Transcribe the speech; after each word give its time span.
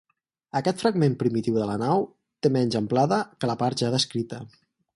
Aquest 0.59 0.79
fragment 0.85 1.17
primitiu 1.23 1.59
de 1.59 1.67
la 1.71 1.75
nau 1.83 2.07
té 2.45 2.53
menys 2.57 2.79
amplada 2.81 3.21
que 3.43 3.51
la 3.53 3.57
part 3.61 3.85
ja 3.85 3.93
descrita. 3.97 4.41